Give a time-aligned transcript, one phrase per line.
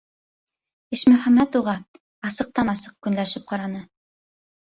[0.97, 1.75] -Ишмөхәмәт уға
[2.29, 3.83] асыҡтан-асыҡ көнләшеп ҡараны.